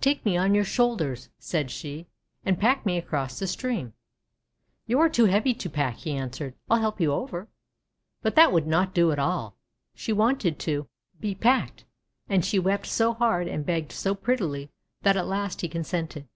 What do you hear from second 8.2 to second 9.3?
But that would not do at